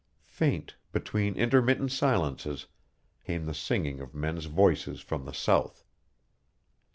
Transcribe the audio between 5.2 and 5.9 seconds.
the south.